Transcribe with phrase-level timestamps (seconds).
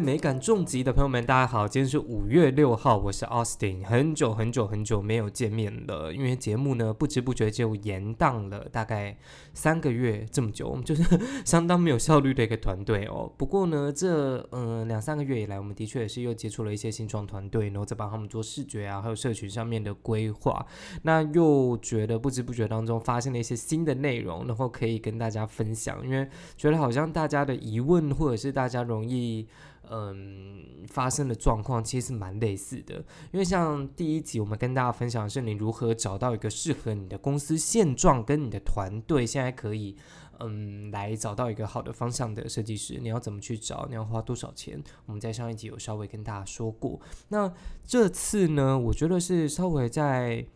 [0.00, 1.68] 美感重疾的朋友们，大家好！
[1.68, 9.18] 今天是五月六号，我是 Austin，很久很久很久没有见面了，因为节目呢不知不觉就延档了大概
[9.52, 11.04] 三个月这么久，我们就是
[11.44, 13.30] 相当没有效率的一个团队哦。
[13.36, 20.64] 不过呢，这嗯两三个月以来，我们的确也是又接触了一些新创团队，然后再帮他们做视觉啊，还有社群上面的规划，
[21.02, 29.46] 那又觉得不知不觉当中发现了一些新的内容，然后可以跟大家分享，因为觉得好像大家的疑问或者是大家容易。
[29.92, 32.94] 嗯，发生的状况其实是蛮类似的，
[33.32, 39.96] 因为像第一集我们跟大家分享的是你如何找到一个适合你的公司现状跟你的团队现在可以
[40.38, 44.80] 嗯来找到一个好的方向的设计师，你要怎么去找，你要花多少钱？
[45.06, 47.52] 我们在上一集有稍微跟大家说过，那
[47.84, 50.46] 这次呢，我觉得是稍微在。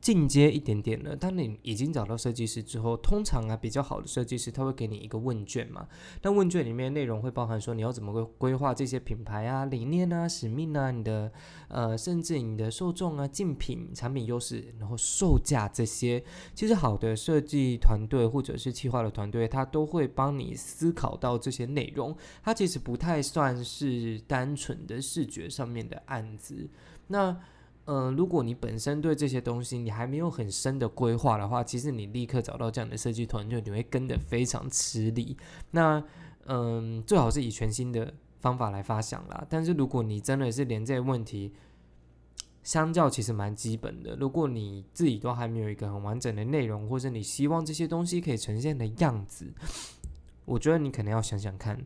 [0.00, 1.16] 进阶一点点了。
[1.16, 5.88] 当你已经找到设计师之后，通常啊比较好的设计师他会给你一个问卷嘛。
[6.22, 11.32] 那问卷里面内容会包含说你要怎么规规划这些品牌啊、理念啊、使命啊、你的
[11.68, 16.22] 呃甚至你的受众啊、竞品、产品优势，然后售价这些。
[16.54, 22.16] 其实好的设计团队或者是企划的团队，他都会帮你思考到这些内容。
[22.44, 26.68] 它其实不太算是单纯的视觉上面的案子。
[27.08, 27.36] 那
[27.88, 35.36] 嗯，如果你本身对这些东西你还没有很深的规划的话，其实你立刻找到这样的设计团队，你会跟得非常吃力。
[35.70, 36.02] 那
[36.46, 39.46] 嗯，最好是以全新的方法来发想啦。
[39.48, 41.52] 但是如果你真的是连这些问题，
[42.64, 49.54] 相较其实蛮基本的，如果你自己都还没有一个很完整的内容，或者你希望这些东西可以呈现的样子，
[50.44, 51.80] 我觉得你可能要想想看，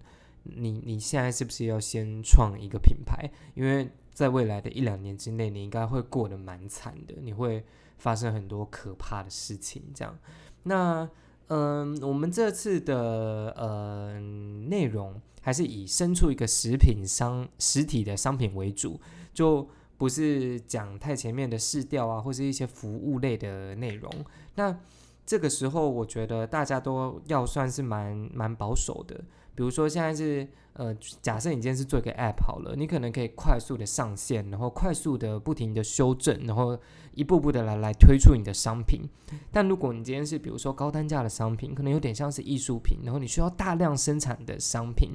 [0.44, 3.90] 你你现在是不是要先创一个品牌，因为。
[4.12, 7.64] 在未来的一两年之内，你应该会过得蛮惨的，你会
[7.98, 9.82] 发生很多可怕的事情。
[9.94, 10.18] 这样，
[10.64, 11.08] 那
[11.48, 14.20] 嗯，我们这次的呃
[14.68, 19.00] 内容还是以生出一个食品商实体的商品为主，
[19.32, 24.10] 就不是讲太前面的试调啊，或是一些服务类的内容。
[24.54, 24.78] 那
[25.26, 29.24] 这个时候，我觉得大家都要算是蛮蛮保守的。
[29.60, 36.80] 比如说，现在是呃，假设你今天是做一个 App 好了，你可能可以快速的上线，然后快速的不停的修正，然后
[37.12, 39.02] 一步步的来来推出你的商品。
[39.52, 45.10] 但如果你今天是比如说高单价的商品，可能有点像是艺术品，然后你需要大量生产的商品，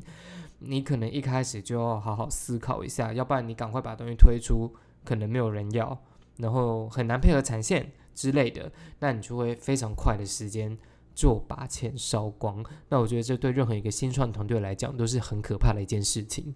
[0.59, 4.72] 你可能一开始就要好好思考一下，要不然你赶快把东西推出，
[5.03, 6.00] 可能没有人要，
[6.38, 10.77] 然后很难配合产线之类的，那你就会非常快的时间。
[11.16, 16.53] 就把钱烧光，那我觉得这对任何一个新创团队来讲都是很可怕的一件事情。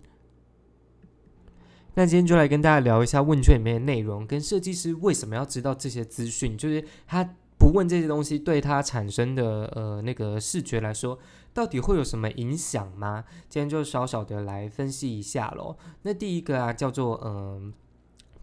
[1.96, 7.24] 那今天就来跟大家聊一下问卷里面的内容，跟设计师为什么要知道这些资讯，就是他
[7.58, 11.18] 不问这些东西对他产生的呃那个视觉来说，
[11.53, 13.24] 到底会有什么影响吗？
[13.48, 15.78] 今天就稍稍的来分析一下喽。
[16.02, 17.74] 那第一个啊叫做嗯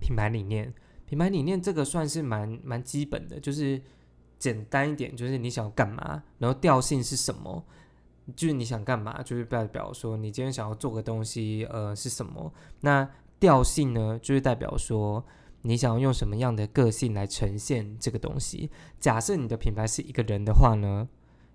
[0.00, 0.72] 品牌理念，
[1.04, 3.82] 品牌理念这个算是蛮蛮基本的，就是。
[4.38, 7.64] 简单一点，就是你想要干嘛，然后调性是什么？
[8.34, 12.52] 就是你想干嘛，就是代表说你今天想要做个东西，呃，是什么？
[12.80, 13.08] 那
[13.38, 15.24] 调性呢，就是代表说
[15.62, 18.70] 你想要用什么样的个性来呈现这个东西。
[18.98, 21.08] 假设你的品牌是一个人的话呢，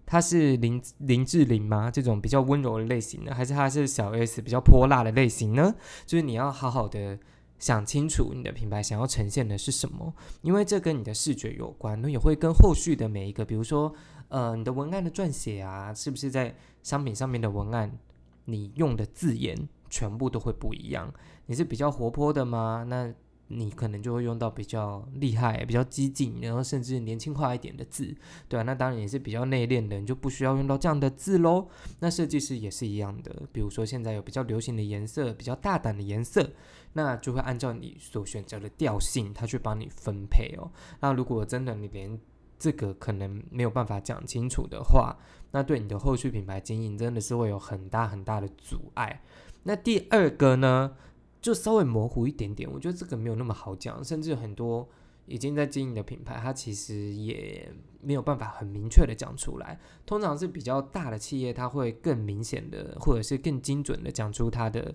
[0.06, 1.92] 他是林林志玲吗？
[1.92, 5.76] 这种比较温柔的类型呢，还是他是小 S 比较泼辣的类型呢？
[6.06, 7.20] 就是你要好好的。
[7.62, 10.12] 想清楚你的品牌想要呈现的是什么，
[10.42, 13.94] 因为这跟你的视觉有关，那也会跟后续的每一个，比如说，
[14.30, 18.00] 呃，你的文案的撰写啊，是不是在商品上面的文案，
[18.46, 19.56] 你用的字眼
[19.92, 21.14] 全部都会不一样？
[21.46, 22.84] 你是比较活泼的吗？
[22.90, 23.14] 那
[23.54, 28.16] 你可能就会用到比较厉害、比较激进，然后甚至年轻化一点的字，
[28.48, 31.68] 对啊，那当然也是比较内敛的，你就不需要用到这样的字喽。
[32.00, 36.50] 那设计师也是一样的，比如说现在有比较流行的颜色，比较大胆的颜色，
[36.94, 40.72] 那就会按照你所选择的调性，他去帮你分配哦。
[41.00, 42.20] 那如果真的你连
[42.58, 45.18] 这个可能没有办法讲清楚的话，
[45.52, 49.22] 那对你的后续品牌经营真的是会有很大很大的阻碍。
[49.64, 50.96] 那第二个呢？
[51.42, 54.88] 就稍微模糊一点点，我觉得这个没有那么好讲，甚至很多
[55.26, 57.68] 已经在经营的品牌，它其实也
[58.00, 59.80] 没有办法很明确的讲出来。
[60.06, 64.94] 通常是比较大的企业，它会更明显的，或者是更精准的讲出它的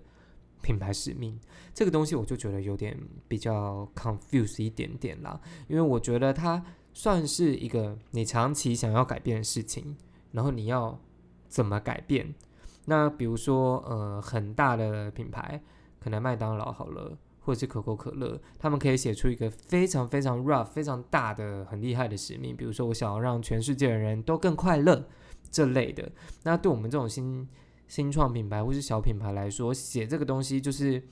[0.66, 1.38] 品牌使命。
[1.72, 2.98] 这个东西我就觉得有点
[3.28, 6.60] 比较 confuse 一点点啦，因为我觉得它
[6.92, 9.96] 算是一个你长期想要改变的事情，
[10.32, 10.98] 然后你要
[11.48, 12.34] 怎么改变？
[12.86, 15.62] 那比如说呃很大的品牌。
[15.98, 25.04] 可能麦当劳好了，或者是可口可乐，他们可以写出一个非常非常 rough、非常大的、很厉害的使命，比如说我想要让全世界的人都更快乐
[25.50, 26.08] 这类的。
[26.44, 27.48] 那对我们这种新
[27.88, 31.02] 新创品牌或是小品牌来说，写这个东西就是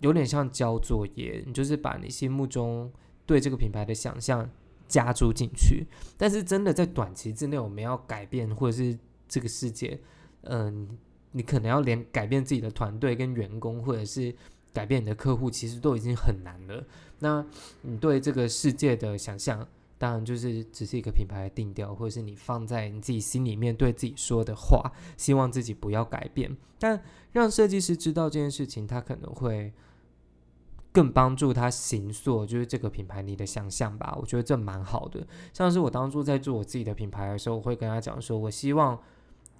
[0.00, 2.92] 有点像交作业，你就是把你心目中
[3.24, 4.48] 对这个品牌的想象
[4.88, 5.86] 加注进去。
[6.16, 8.98] 但是真的在短期之内，我们要改变或者是
[9.28, 10.00] 这个世界，
[10.42, 10.88] 嗯，
[11.30, 14.34] 你可能要连改变自己的团队跟员工，或者是
[14.72, 16.84] 改变你的客户，其实都已经很难了。
[17.20, 17.46] 那
[17.82, 19.66] 你对这个世界的想象？
[20.02, 26.56] 当然，就是只是一个品牌的定调，或者是你放在你自己心里面对自己说的话，希望自己不要改变。
[26.80, 27.00] 但
[27.30, 29.72] 让设计师知道这件事情，他可能会
[30.90, 34.18] 更帮助他行塑，就是这个品牌你的想象吧。
[34.20, 35.24] 我觉得这蛮好的。
[35.52, 38.98] 像是我当初在做我自己的品牌的时候，我会跟他讲说，我希望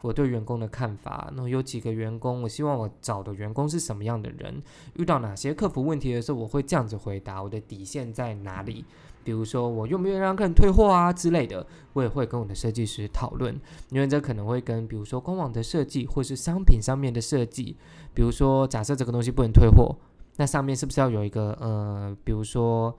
[0.00, 4.60] 我对员工的看法，那有几个员工，我希望我找的员工是什么样的人，
[4.96, 8.84] 遇到哪些客服问题的时候，我会这样子回答，我的底线在哪里。
[9.24, 13.58] 比如说，我愿不愿意让客人退货啊之类的，我也会跟我的设计师讨论，
[13.90, 17.76] 因为这可能会跟比如说官网的设计或是商品上面的设计，
[18.14, 19.96] 比如说假设这个东西不能退货，
[20.36, 22.96] 那上面是不是要有一个呃，比如说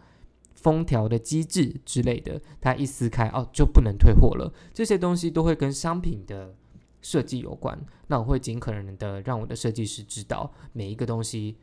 [0.54, 6.54] 封条的机制之类的，它一撕开哦就不能退货了，这些东西都会跟商品的
[7.02, 7.78] 设计有关，
[8.08, 11.58] 那我会尽可能的让我的设计师知道每一个东西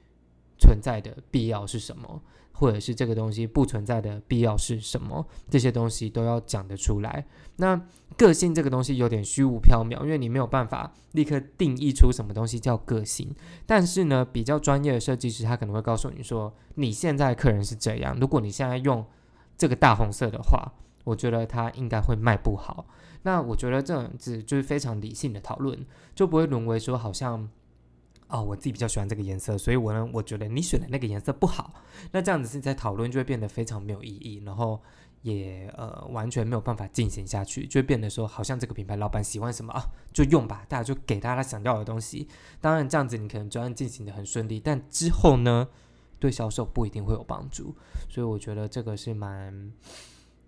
[0.61, 2.23] 存在的必要是什么。
[2.53, 5.27] 或者是这个东西不存在的必要是什么？
[5.49, 7.25] 这些东西都要讲得出来。
[7.57, 7.81] 那
[8.19, 13.35] 个性这个东西有点虚无缥缈，因为你没有办法立刻定义出什么东西叫个性。
[13.65, 19.03] 但是呢，比较专业的设计师他可能会告诉你说，你现在客人是这样，如果你现在用
[19.56, 20.71] 这个大红色的话，
[21.05, 22.85] 我觉得它应该会卖不好。
[23.23, 27.49] 那我觉得这样子就是非常理性的讨论，就不会沦为说好像。
[28.31, 31.75] 哦，我自己比较喜欢这个颜色，所以我呢，我觉得你选的那个颜色不好。
[32.12, 34.81] 那这样子是在讨论就会变得非常没有意义，然后
[35.23, 39.82] 也呃完全没有办法进行下去，就会变得说好像这个品牌老板喜欢什么啊
[40.12, 42.29] 就用吧，大家就给大家想要的东西。
[42.61, 45.67] 当然这样子你可能专案进行的很顺利，但之后呢
[46.21, 47.75] 对销售不一定会有帮助。
[48.09, 49.73] 所以我觉得这个是蛮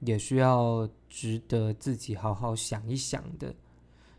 [0.00, 3.52] 也需要值得自己好好想一想的。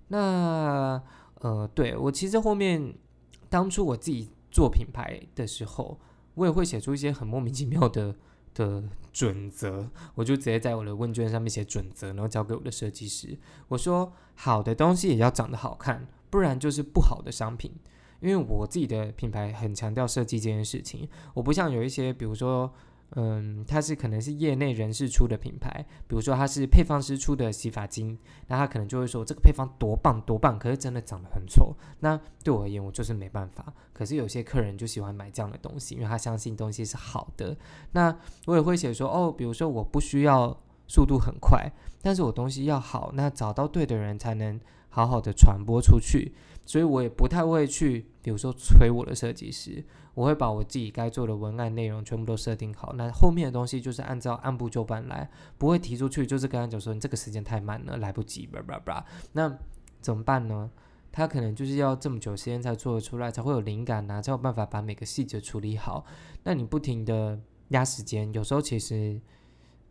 [0.09, 1.01] 那
[1.35, 2.93] 呃，对我其实后面。
[3.53, 5.99] 当初我自己做品牌的时候，
[6.33, 8.15] 我也会写出一些很莫名其妙的
[8.55, 13.37] 的准则，我就直接在我的问卷上面写准则，然后交给我的设计师。
[13.67, 17.71] 我说，好的东西也要长得好看，不然就是不好的商品。
[18.21, 22.73] 因为我自己的品牌很强调设计这件事情，我不像有一些，比如说。
[23.15, 28.17] 嗯，它是可能是业内人士出的品牌，比如说它是配方师出的洗发精，
[28.47, 31.75] 那他可能就会说这个配方多棒多棒，可是真的长得很丑。
[31.99, 33.71] 那对我而言，我就是没办法。
[33.93, 37.55] 可是有些客人就喜欢买这样的东西，因为他相信东西是好的。
[37.91, 41.71] 那我也会写说，哦，比如说我不需要速度很快，
[42.01, 46.33] 但是我东西要好，那找到对的人才能好好的传播出去。
[46.65, 49.83] 所以我也不太会去，比如说催我的设计师。
[50.15, 55.27] 我会把我自己该做的文案内容全部都设定好，那后面的东西就是按照按部就班来，
[55.57, 59.03] 不会提出去就是跟他讲说你这个时间太慢了，来不及，叭叭叭。
[59.31, 59.57] 那
[60.01, 60.69] 怎么办呢？
[61.11, 66.05] 他可能就是要这么久时间才做得出来，才会有灵感呐，才有办法把每个细节处理好。
[66.43, 67.39] 那你不停的
[67.69, 69.19] 压时间，有时候其实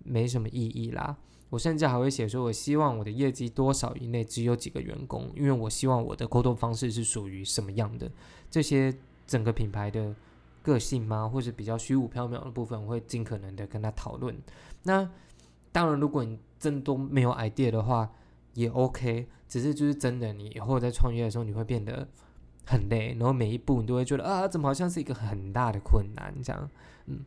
[0.04, 1.16] 没什么意义啦。
[1.52, 8.10] 我甚至还会写说，我希望我的业绩多少以内只有几个员工，因为我希望我的沟通方式是属于什么样的
[8.50, 8.92] 这些。
[9.24, 10.14] 整个品牌的
[10.62, 14.36] 个性吗，或者比较虚无缥缈的部分，我会尽可能的跟他讨论。
[14.82, 15.08] 那
[15.70, 18.10] 当然，如果你真都没有 idea 的话，
[18.52, 19.26] 也 OK。
[19.48, 22.06] 只是就是真的，你以后在创业的时候，你会变得
[22.66, 26.68] 很累，然后每一步你都会觉得啊，怎么好像是一个很大的困难这样。
[27.06, 27.20] 嗯，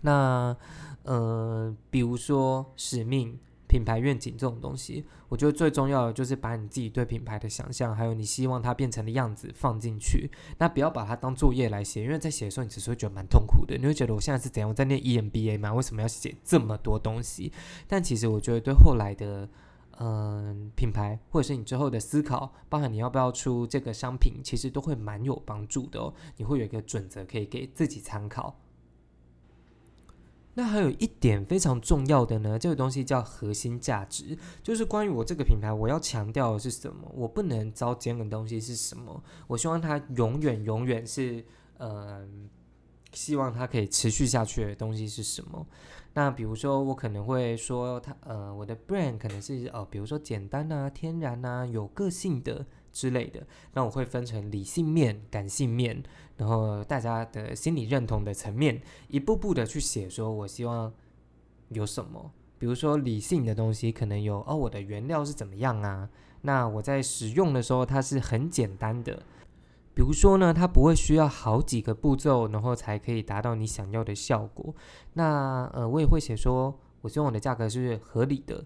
[0.00, 0.56] 那
[1.02, 3.38] 呃，比如说使命。
[3.76, 10.30] 品牌愿景这种东西，我觉得最重要的就是把你自己对品牌的想象，还有你希望它变成的样子放进去。
[10.56, 13.76] 那不要把它当作业来写，因为在写的时候你只是会觉得蛮痛苦的。
[13.76, 14.70] 你会觉得我现在是怎样？
[14.70, 15.74] 我在念 EMBA 吗？
[15.74, 17.52] 为什么要写这么多东西？
[17.86, 19.46] 但其实我觉得对后来的
[19.98, 26.14] 嗯品牌，或者是你之后的思考，包含你要不要出这个商品，其实都会蛮有帮助的哦。
[26.38, 28.58] 你会有一个准则可以给自己参考。
[30.58, 37.12] 那还有一点非常重要的呢，这个东西叫核心价值，就是关于我这个品牌，我要强调的是什么？
[37.14, 39.22] 我不能招奸的东西是什么？
[39.46, 41.44] 我希望它永远永远是，
[41.76, 42.48] 嗯，
[43.12, 45.66] 希望它可以持续下去的东西是什么？
[46.14, 52.64] 那比如说，我可能会说，它呃，我的 brand 可能是呃，比如说简单啊、天然啊、有个性的。
[52.96, 56.02] 之类的，那我会分成理性面、感性面，
[56.38, 60.90] 然后大家的心理认同的层面，一步步的去写，说我希望
[61.68, 66.08] 有什么，比如说理性的东西，可能有哦，我的原料是怎么样啊？
[66.40, 69.22] 那我在使用的时候，它是很简单的。
[69.94, 74.74] 比如说呢，它不会需要好几个步骤，然后才可以达到你想要的效果。
[75.12, 78.64] 那呃，我也会写说，我希望我的价格是合理的。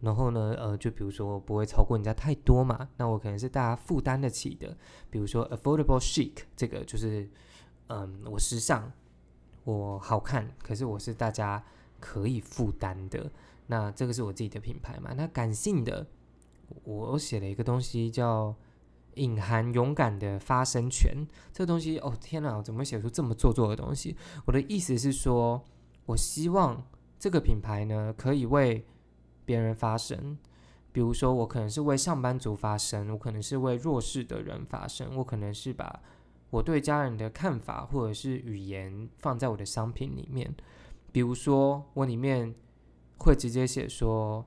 [0.00, 2.88] 然后呢，呃，就比如说不会超过人家太多嘛。
[2.96, 4.76] 那我可能是大家负担得起的。
[5.10, 7.28] 比如说 affordable chic，这个就是
[7.88, 8.92] 嗯，我时尚，
[9.64, 11.64] 我好看，可是我是大家。
[12.02, 13.30] 可以负担的，
[13.66, 15.12] 那这个是我自己的品牌嘛？
[15.14, 16.06] 那感性的，
[16.84, 18.56] 我写了一个东西叫
[19.16, 21.14] “隐含勇敢的发声权”。
[21.52, 24.16] 这个东西，哦天哪，怎么写出这么做作的东西？
[24.46, 25.62] 我的意思是说，
[26.06, 26.82] 我希望
[27.18, 28.86] 这个品牌呢，可以为
[29.50, 30.38] 别人发声。
[30.92, 36.00] 比如说，我可能是为上班族发声，我可能是为弱势的人发声，我可能是把
[36.50, 40.54] 我对家人的看法或者是语言放在我的商品里面。
[41.10, 42.54] 比如说，我里面
[43.18, 44.44] 会直接写说，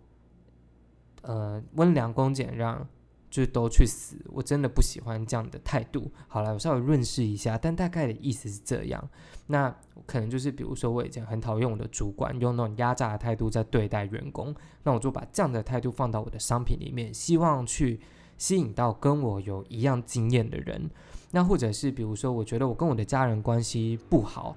[1.23, 2.87] 呃，温良恭俭让，
[3.33, 4.15] 就都去死。
[4.27, 6.11] 我真的不喜欢这样的态度。
[6.27, 9.09] 好了，我稍微润饰一下，但大概的意思是这样。
[9.47, 9.75] 那
[10.05, 17.99] 可能就是，比如说，我已经很讨厌我的主管用那种压榨的态度在对待员工，那我就把这样的态度放到我的商品里面，希望去
[18.37, 20.87] 吸引到跟我有一样经验的人。
[21.31, 24.55] 那或者是，比如说，我觉得我跟我的家人关系不好。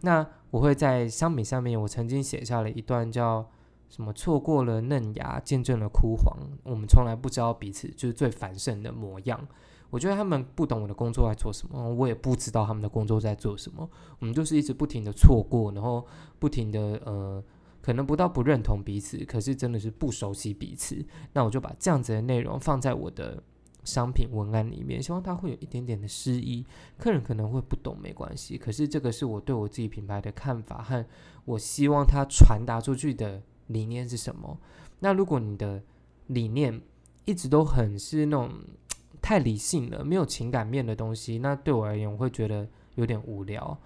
[0.00, 3.46] 那我会在商品上面，我曾经写下了一段叫
[3.88, 6.36] 什么“错过了嫩芽，见证了枯黄”。
[6.64, 9.46] 我们从来不知道彼此就是最繁盛的模样。
[9.90, 13.88] 我觉得他们不懂我的工作在做什么，我也不知道他们的工作在做什么。
[14.18, 16.06] 我们就是一直不停的错过，然后
[16.38, 17.42] 不停的呃，
[17.80, 21.04] 可能不到不认同彼此，可是真的是不熟悉彼此。
[21.32, 23.42] 那我就把这样子的内容放在我的。
[23.84, 26.66] 商品文案里面，希望它会有一点点的诗意，
[26.98, 28.58] 客人可能会不懂，没关系。
[28.58, 31.06] 可是这个是我对我自己品牌的看法和
[31.44, 34.58] 我希望它传达出去的理念是什么。
[35.00, 35.82] 那如果你的
[36.28, 36.80] 理念
[37.24, 38.50] 一直都很是那种
[39.20, 43.76] 太理性了，没有情感面的东西，那对我而言我会觉得有点无聊。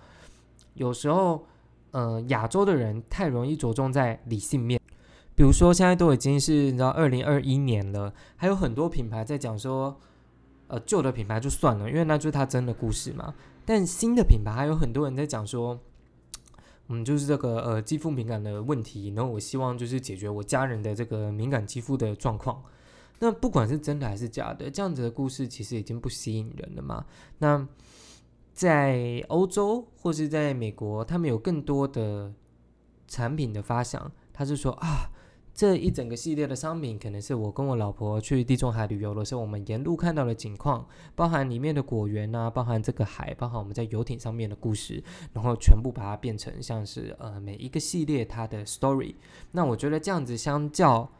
[0.74, 1.44] 有时候，
[1.90, 4.80] 呃，亚洲的人太容易着重在理性面。
[5.34, 9.98] 比如说，现在都已经是你知道二零二一年了，还有很多品牌在讲说，
[10.66, 13.34] 呃，旧的品牌就算了，因为那就是它真的故事嘛。
[13.64, 15.80] 但新的品牌还有很多人在讲说，
[16.90, 22.62] 嗯，就是这个呃肌肤敏感的问题，然后我希望就是解决我家人的这个敏感肌肤的状况。
[23.20, 27.06] 那不管是真的还是假的，这样子的故事其实已经不吸引人了嘛。
[27.38, 27.66] 那
[28.52, 32.34] 在欧洲或是在美国，他们有更多的
[33.06, 35.10] 产品的发想，他是说啊。
[35.52, 45.02] 这一整个系列的商品，可能是我跟我老婆去地中海旅游的时候，我们沿路看到的景况，包含里面的果园啊，包含这个海，包含我们在游艇上面的故事，
[45.34, 49.14] 然后全部把它变成像是呃每一个系列它的 story。
[49.50, 51.10] 那我觉得这样子相较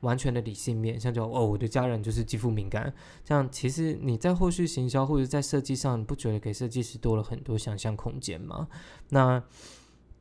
[0.00, 2.92] 完全的理性面，像就哦我的家人就是肌肤敏感，
[3.24, 8.68] 这样其实你在后续行销或者在设计上，你不觉得给设计师多了很多想象空间吗？
[9.08, 9.42] 那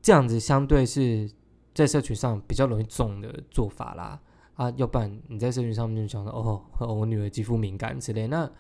[0.02, 1.30] 这样子相对是。
[1.74, 4.20] 在社群上比较容易中的做法啦，
[4.56, 8.52] 啊，要不然你在社群上面就讲说哦，我女儿肌肤敏感之类，那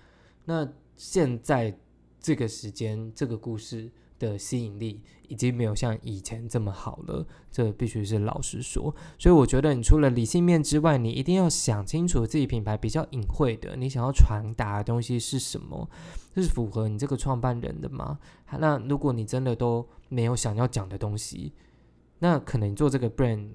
[0.45, 1.77] 那现在
[2.19, 8.93] 这个时间这个故事的吸引力已经没有像以前这么好了，这必须是老实说。
[9.17, 15.89] 所以我觉得你除了理性面之外，你一定要想清楚自己品牌比较隐晦的，你想要传达的东西是什么，
[16.33, 18.19] 这是符合你这个创办人的吗？
[18.59, 21.51] 那如果你真的都没有想要讲的东西。
[22.19, 23.51] 那可能做这个 brand，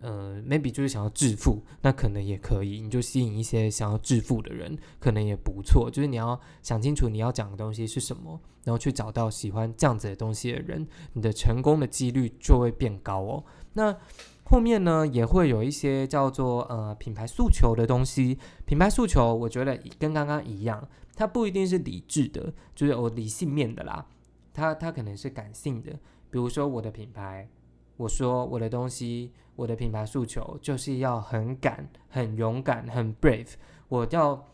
[0.00, 5.90] 呃，maybe 就是想要致富，那可能也可以，你就吸引一些想要致富的人，可能也不错。
[5.90, 13.44] 就是你要想清楚你要讲的东西是什么，然后去找到喜欢这样子的东西的人，你的成功的几率就会变高哦。
[13.74, 13.94] 那
[14.44, 18.38] 后面呢也会有一些叫做呃品牌诉求的东西。
[18.64, 24.06] 品牌诉求，我觉得跟刚刚一样，它不一定是理智的，就是我理性面的啦，
[24.54, 25.92] 它它可能是感性的。
[26.30, 27.46] 比如说我的品牌。
[27.98, 33.54] 我说我的东西，我的品牌诉求就是要很敢、很勇敢、很 brave。
[33.88, 34.46] 我要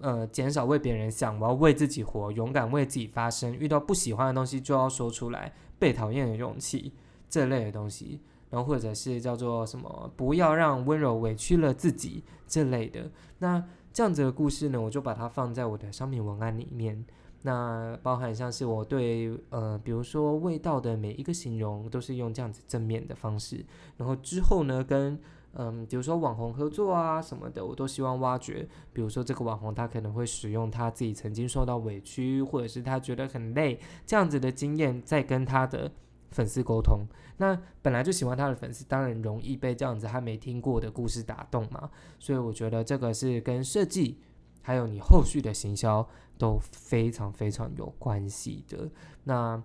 [0.00, 3.54] 呃减少为别人想，我要为自己活，勇敢为自己发声。
[3.56, 6.92] 遇到不喜欢的东西就要说出来，被讨厌的勇气
[7.30, 8.20] 这类的东西，
[8.50, 13.10] 然后或者是叫做什么，不要让温柔委屈了自己这类的。
[13.38, 17.04] 那这样子的故事呢，我就把它放在我的商品文案里面。
[17.42, 23.64] 那包含像是我对呃，比如说味道的每一个形容，都是用这样子正面的方式。
[23.96, 25.18] 然后之后呢，跟
[25.54, 28.66] 嗯，比如说网红合作啊什么的，我都希望挖掘。
[28.92, 35.92] 比如说这个网红他可能会使用他自己曾经受到委屈，或者是他觉得很累这样子的经验，再跟他的
[36.30, 37.06] 粉丝沟通。
[37.36, 41.90] 那本来就喜欢他的粉丝，当然容易被这样子他没听过的故事打动嘛。
[42.18, 44.18] 所以我觉得这个是跟设计，
[44.62, 48.90] 还有你后续的行销都非常非常有关系的。
[49.24, 49.62] 那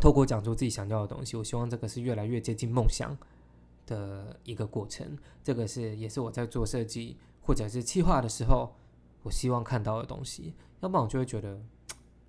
[0.00, 3.16] 透过讲出自己想要的东西，我希望这个是越来越接近梦想
[3.86, 5.16] 的一个过程。
[5.44, 8.72] 这个是也是我在做设计或者是企划的时候，
[9.22, 10.54] 我希望看到的东西。
[10.80, 11.60] 要不然我就会觉得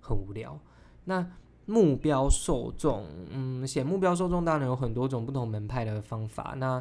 [0.00, 0.56] 很无聊。
[1.04, 1.26] 那
[1.66, 6.54] 目标受众，嗯，写目标受众当然有很多种不同门派的方法。
[6.58, 6.80] 那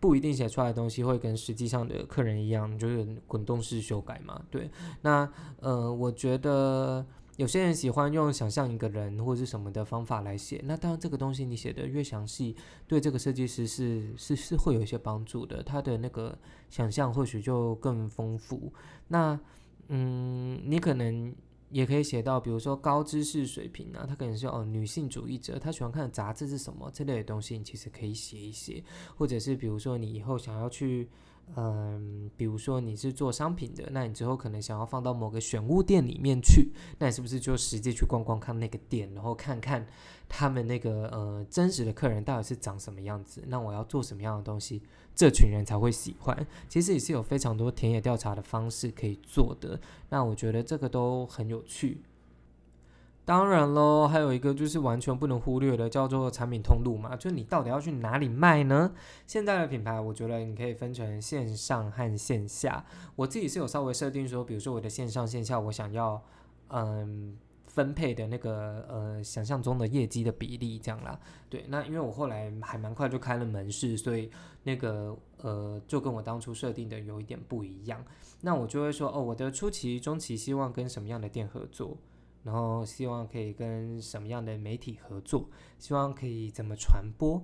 [0.00, 4.40] 不一定写出来的东西会跟实际上的客人一样，就是滚动式修改嘛。
[4.50, 4.70] 对，
[5.02, 7.04] 那呃，我觉得
[7.36, 10.60] 有些人喜欢用想象一个人或者是什么的方法来写。
[10.64, 12.54] 那当然，这个东西你写的越详细，
[12.86, 15.62] 对这个设计师是是是会有一些帮助的。
[15.62, 16.38] 他的那个
[16.70, 18.72] 想象或许就更丰富。
[19.08, 19.38] 那
[19.88, 21.34] 嗯，你可能。
[21.70, 28.82] 也可以写到，比如说高知识水平啊，他可能是哦女性主义者，他喜欢看的杂志是什么这类的东西，你其实可以写一写，
[29.16, 31.08] 或者是比如说你以后想要去。
[31.56, 39.86] 嗯，比如说你是做商品的，那你之后可能想要放到某个选物店里面去，那你是不是就实际去逛逛看那个店，然后看看
[40.28, 43.42] 他们那个呃真实的客人到底是长什么样子？
[43.46, 44.82] 那我要做什么样的东西，
[45.18, 46.46] 这群人才会喜欢？
[46.68, 52.02] 其实也是有非常多田野调查的方式可以做的，那我觉得这个都很有趣。
[53.24, 57.16] 当然喽，还有一个就是完全不能忽略的，叫做产品通路嘛。
[57.16, 58.92] 就你到底要去哪里卖呢？
[59.26, 62.84] 现在的品牌，我觉得你可以分成线上和线下。
[63.16, 66.22] 我自己是有稍微设定说，比如说我的线上线下，我想要
[66.68, 67.36] 嗯
[67.78, 71.16] 分配的那个呃想象中的业绩的比例这样啦。
[71.48, 74.28] 对，那因为我后来还蛮快就开了门市，所以
[74.64, 78.04] 那个呃就跟我当初设定的有一点不一样。
[78.40, 81.96] 那我就会说，哦，我的初期、中期希望跟什么样的店合作？
[82.42, 85.48] 然后希望可以跟什么样的媒体合作？
[85.78, 87.40] 希望可以怎么传播？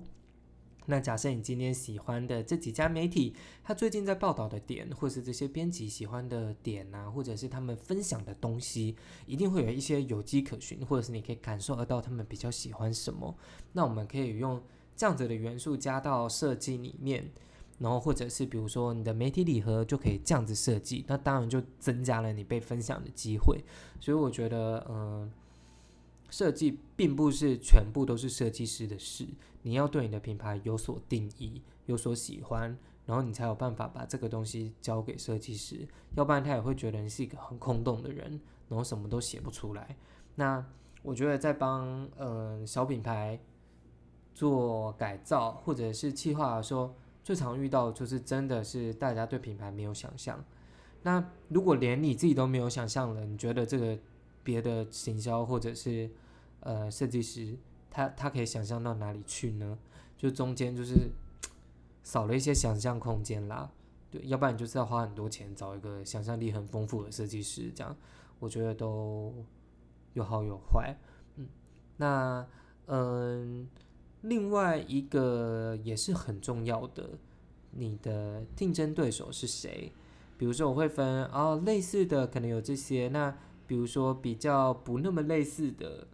[0.87, 8.95] 那假设你今天喜欢的这几家媒体，他最近在报道的点，或是这些编辑喜欢的点啊，或者是他们分享的东西，
[9.25, 13.35] 一定会有一些有迹可循，或者是你可以感受得到他们比较喜欢什么。
[13.73, 14.61] 那我们可以用
[14.95, 17.31] 这样子的元素加到设计里面。
[17.77, 23.61] 然后或者是比如说你的媒体礼盒就可以这样子设计，那当然就增加了你被分享的机会。
[23.99, 25.29] 所以我觉得，嗯，
[26.29, 29.25] 设计并不是全部都是设计师的事，
[29.61, 39.95] 你要对你的品牌有所定义，有所喜欢，然后你才有办法把这个东西交给设计师，要不然他也会觉得你是一个很空洞的人，然后什么都写不出来。
[40.35, 40.65] 那
[41.01, 43.39] 我觉得在帮嗯小品牌
[44.33, 46.93] 做改造或者是企划的时候。
[47.25, 50.45] 最常遇到就是真的是大家对品牌没有想象。
[51.01, 53.97] 那如果连你自己都没有想象了，你觉得这个
[54.45, 56.09] 别的行销或者是
[56.61, 57.57] 呃设计师，
[57.91, 59.77] 他他可以想象到哪里去呢？
[60.17, 61.09] 就中间就是
[62.01, 63.69] 少了一些想象空间啦。
[64.09, 67.93] 对，要不然你就是要花很多钱找一个想象力很丰富的设计师，这样
[68.39, 69.33] 我觉得都
[70.13, 70.95] 有好有坏。
[71.35, 71.47] 嗯，
[71.97, 72.47] 那
[72.85, 73.67] 嗯。
[74.21, 77.11] 另外一个也是很重要的，
[77.69, 79.91] 你的竞争对手是谁？
[80.35, 83.07] 比如说，我会分哦，类似的可能有这些。
[83.09, 86.07] 那比如说比较不那么类似的，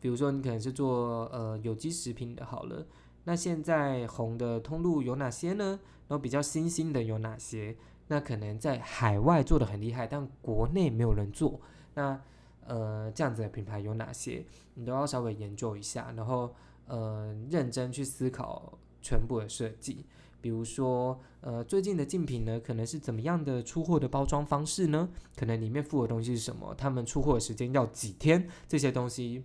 [0.00, 2.86] 比如说你可能是做呃有机食品的，好了。
[3.24, 5.78] 那现在红的通路有哪些呢？
[6.08, 7.76] 然后比较新兴的有哪些？
[8.08, 11.60] 那可能在海外做的很厉害，但国内没有人做。
[11.94, 12.20] 那
[12.66, 14.44] 呃这样子的品牌有哪些？
[14.74, 16.54] 你都要稍微研究一下，然后。
[16.88, 20.04] 呃，认真去思考全部的设计，
[20.42, 25.08] 比如说，呃，最近的竞品呢，可能是怎么样的出货的包装方式呢？
[25.36, 26.74] 可能里面附的东西是什么？
[26.74, 28.48] 他们出货的时间要几天？
[28.68, 29.44] 这些东西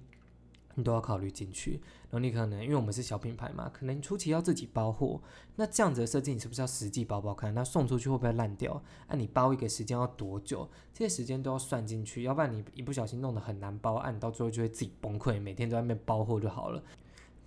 [0.76, 1.80] 你都要考虑进去。
[2.10, 5.22] 然后你可能，因为我们是小品牌嘛，可能初期要自己包货，
[5.58, 7.54] 那这样子的设计，你是不是要实际包包看？
[7.54, 8.82] 那送出去会不会烂掉？
[9.08, 10.70] 啊，你包一个时间要多久？
[10.94, 16.82] 这些时间都要算进去，要不然你一不小心弄得很难包，啊，到最后就会自己崩溃，每天都在那边包货就好了。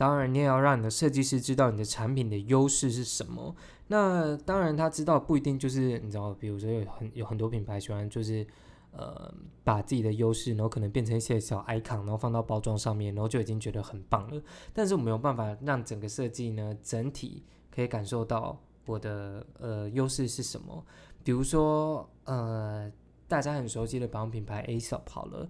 [0.01, 3.55] 当然，你也要让你的设计师知道你的产品的优势是什么。
[3.89, 8.47] 那当然，他知道不一定就是你知道，比如说有很有很多品牌喜欢就是
[8.93, 9.31] 呃
[9.63, 14.43] 把自己的优势，然后可能变成一些小 icon，然后放到包装上面，然后就已经觉得很棒了。
[14.73, 20.83] 但是我没有办法让整个设计呢整体可以感受到我的呃优势是什么。
[21.23, 22.91] 比如说呃
[23.29, 25.47] 大家很熟悉的保养品牌 A 小好了，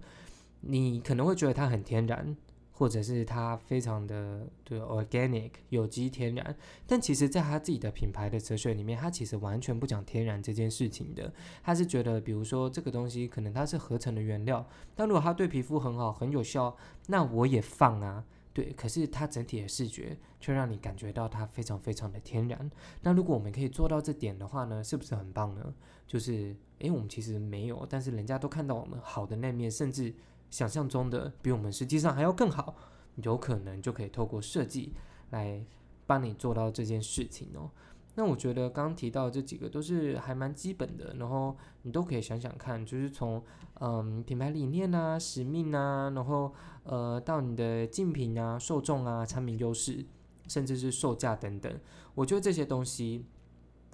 [0.59, 2.35] 你可能会觉得它很天然。
[2.81, 6.55] 或者是它非常的对 organic 有机天然，
[6.87, 11.31] 但其实在他自己的品牌的哲学里面，他其实完全不讲天然这件事情的。
[11.61, 18.25] 他是觉得，比如说这个东西可能它是合成的原料，但如果它对皮肤很好、很有效，那我也放啊。
[18.51, 22.71] 对，可是它整体的视觉却让你感觉到它非常非常的天然。
[23.03, 25.71] 那如果我们可以做到这点的话呢，是不是很棒呢？
[26.07, 30.11] 就是诶，我们其实没有，但是人家都看到我们好的那面，甚至
[30.51, 32.75] 想象中的比我们实际上还要更好，
[33.15, 34.93] 有可能就可以透过设计
[35.31, 35.65] 来
[36.05, 37.71] 帮你做到这件事情哦。
[38.15, 43.41] 那我觉得刚提到这几个都是还蛮基本的，然后你都可以想想看，就是从
[43.79, 50.05] 嗯品牌理念啊、使命啊，然后呃到你的竞品啊、受众啊、产品优势，
[50.49, 51.73] 甚至是售价等等，
[52.13, 53.25] 我觉得这些东西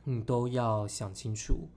[0.05, 1.67] 你都要想清楚，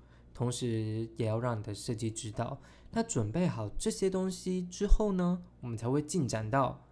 [0.40, 2.58] 同时也要让你的设计知道。
[2.92, 6.82] 那准备好这些东西之后呢，我们才会进展到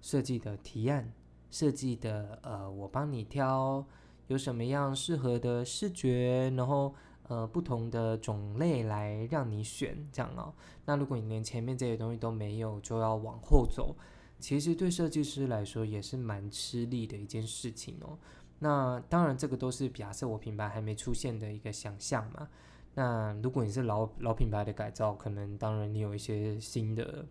[0.00, 1.12] 设计的提案、
[1.50, 3.84] 设计的呃我帮你挑。
[4.28, 10.54] 有什么样适合的视觉，然后呃不同的种类来让你选，这样哦。
[10.86, 13.94] 那如果你连前面这些东西都没有，就要往后走，
[14.38, 18.18] 其实对设计师来说也是蛮吃力的一件事情哦。
[18.60, 22.48] 那当然，这个都是假设我品牌还没出现的一个想象嘛。
[22.94, 27.24] 那如果你是老老品牌的改造，可能当然你有一些新的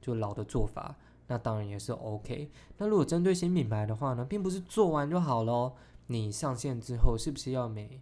[0.00, 0.96] 就老的做法，
[1.28, 2.50] 那当然也是 OK。
[2.78, 5.72] 那如果针对新品牌的话呢，并不是做完就好喽。
[6.08, 8.00] 你上线之后是不是要每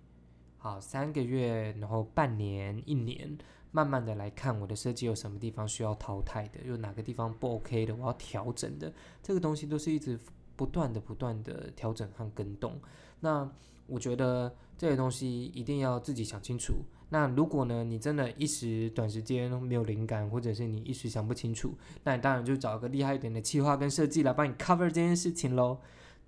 [0.59, 3.37] 好三个月，然后半年、一年，
[3.71, 10.19] 慢慢的来看我的设计有什么地方需要淘汰的，有哪个地方不 OK 的，我要调整的，这个东西都是一直
[10.57, 12.81] 不断的、不断的调整和跟动。
[13.21, 13.51] 那
[13.87, 16.75] 我觉得这些东西一定要自己想清楚。
[17.11, 25.79] 那如果呢，你真的一时短时间没有灵感，或者是你一时想不清楚，那你当然就找一个厉害一点的企划跟设计来帮你 cover 这件事情喽。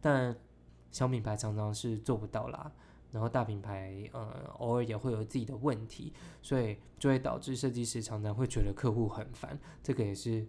[0.00, 0.36] 但
[0.90, 2.70] 小品牌常常是做不到啦，
[3.10, 10.46] 然后大品牌呃偶尔也会有自己的问题，所以就会导致设计师常常会觉得客户很烦，这个也是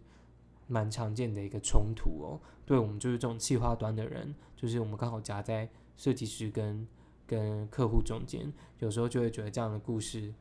[0.68, 2.40] 蛮常见的一个冲突哦。
[2.66, 6.88] 对我们就是这种企划端的人，就是我们刚好夹在设计师跟
[7.28, 10.34] 跟客户中间，有时候就会觉得这样的故事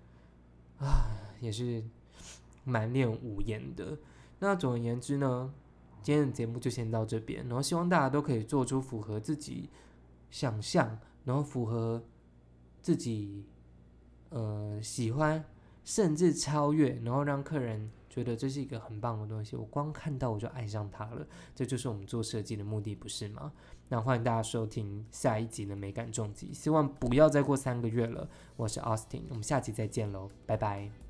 [0.78, 1.08] 啊
[1.40, 1.84] 也是
[2.64, 3.98] 满脸无言的。
[4.38, 5.52] 那总而言之呢，
[6.02, 9.70] 今天的节目就先到这边，然后希望大家都可以做出符合自己。
[10.30, 12.02] 想象，然后符合
[12.82, 13.46] 自己
[14.30, 15.44] 呃喜欢，
[15.84, 19.54] 甚至超越，然后让客人觉得这是一个很棒的东西。
[19.54, 23.52] 我光看到我就爱上它了，这就是我们做设计的目的，不是吗？
[23.88, 28.28] 那欢迎大家收听下一集的美感重击，希望不要再过三个月了。
[28.56, 31.03] 我是 Austin，我们下期再见喽，拜拜。